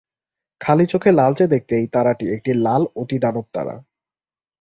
খালি 0.61 0.85
চোখে 0.85 1.11
লালচে 1.11 1.45
দেখতে 1.47 1.73
এই 1.75 1.87
তারাটি 1.87 2.25
একটি 2.35 2.51
লাল 2.57 2.83
অতিদানবতারা। 2.95 3.75